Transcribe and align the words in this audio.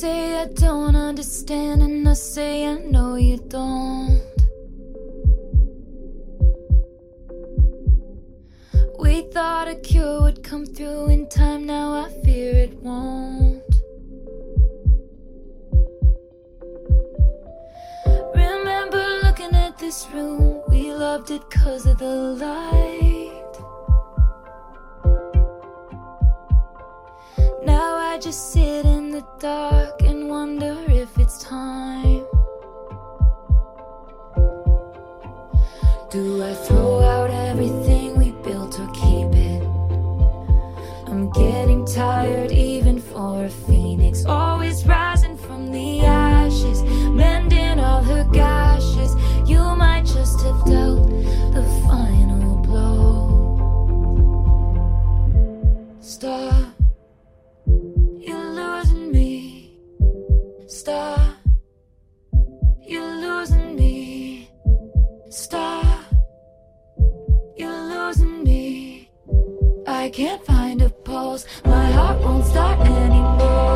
say 0.00 0.38
I 0.38 0.44
don't 0.48 0.94
understand, 0.94 1.82
and 1.82 2.06
I 2.06 2.12
say 2.12 2.66
I 2.66 2.74
know 2.74 3.14
you 3.14 3.38
don't. 3.48 4.20
We 8.98 9.22
thought 9.32 9.68
a 9.68 9.74
cure 9.76 10.20
would 10.20 10.42
come 10.42 10.66
through 10.66 11.06
in 11.06 11.26
time, 11.30 11.64
now 11.64 11.94
I 11.94 12.10
fear 12.22 12.52
it 12.66 12.74
won't. 12.82 13.62
Remember 18.34 19.04
looking 19.22 19.54
at 19.54 19.78
this 19.78 20.06
room, 20.12 20.60
we 20.68 20.92
loved 20.92 21.30
it 21.30 21.48
cause 21.48 21.86
of 21.86 21.96
the 21.96 22.16
light. 22.44 23.32
Now 27.64 27.96
I 27.96 28.18
just 28.18 28.52
sit 28.52 28.75
dark 29.46 30.02
and 30.02 30.28
wonder 30.28 30.76
if 30.88 31.10
it's 31.22 31.38
time. 31.38 32.24
Do 36.14 36.24
I 36.50 36.52
throw 36.66 36.92
out 37.14 37.30
everything 37.30 38.18
we 38.22 38.28
built 38.46 38.74
or 38.82 38.88
keep 39.02 39.30
it? 39.50 39.62
I'm 41.10 41.24
getting 41.42 41.82
tired 41.86 42.50
even 42.50 42.96
for 43.10 43.44
a 43.44 43.52
phoenix. 43.66 44.24
Always 44.26 44.84
rising 44.84 45.36
from 45.46 45.62
the 45.76 45.88
ashes, 46.04 46.82
mending 47.22 47.78
all 47.78 48.02
her 48.12 48.24
gashes. 48.42 49.12
You 49.52 49.62
might 49.82 50.06
just 50.16 50.38
have 50.46 50.60
dealt 50.72 51.04
the 51.56 51.64
final 51.88 52.56
blow. 52.66 53.14
Stop, 56.00 56.55
can't 70.16 70.42
find 70.46 70.80
a 70.80 70.88
pulse. 70.88 71.44
My 71.66 71.90
heart 71.90 72.18
won't 72.22 72.46
start 72.46 72.80
anymore. 72.80 73.75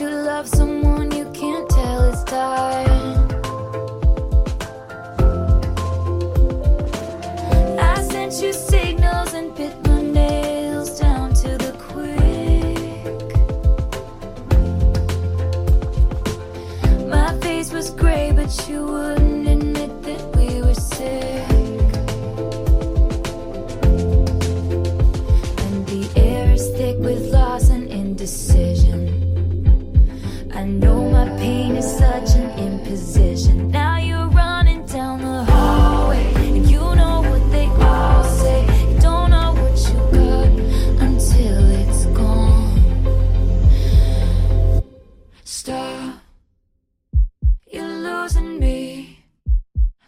You 0.00 0.08
love 0.08 0.46
someone 0.48 1.10
you 1.10 1.24
can't 1.32 1.68
tell 1.68 2.02
is 2.04 2.22
dying? 2.24 3.18
I 7.78 8.02
sent 8.02 8.42
you 8.42 8.52
signals 8.52 9.34
and 9.34 9.54
bit 9.54 9.74
my 9.86 10.02
nails 10.02 11.00
down 11.00 11.34
to 11.34 11.58
the 11.58 11.72
quick. 11.78 12.18
My 17.08 17.38
face 17.40 17.72
was 17.72 17.90
gray, 17.90 18.32
but 18.32 18.68
you 18.68 18.84
wouldn't 18.84 19.21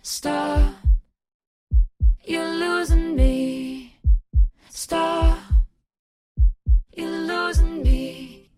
Stop. 0.07 0.75
You're 2.27 2.55
losing 2.57 3.17
me. 3.17 3.97
Stop. 4.69 5.39
You're 6.95 7.09
losing 7.09 7.83
me. 7.83 8.51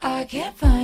I 0.00 0.24
can't 0.24 0.56
find 0.56 0.79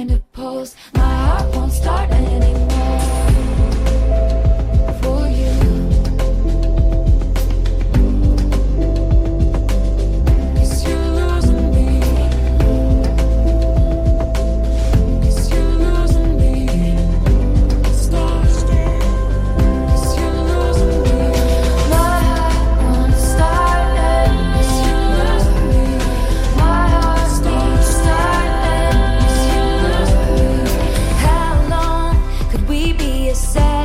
we 33.27 33.76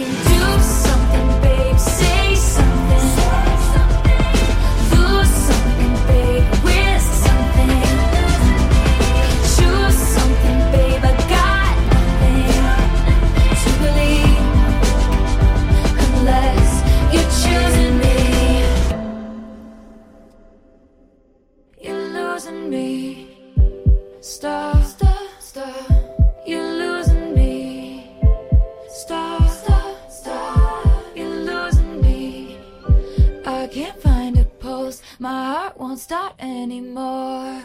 thinking, 0.00 0.22
do 0.24 0.62
something, 0.62 0.89
My 35.22 35.44
heart 35.52 35.78
won't 35.78 35.98
start 35.98 36.32
anymore. 36.38 37.62